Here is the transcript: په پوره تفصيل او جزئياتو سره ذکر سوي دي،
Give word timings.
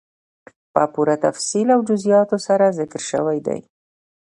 په 0.73 0.83
پوره 0.93 1.15
تفصيل 1.25 1.67
او 1.75 1.79
جزئياتو 1.89 2.37
سره 2.47 2.65
ذکر 2.79 3.01
سوي 3.11 3.39
دي، 3.47 3.59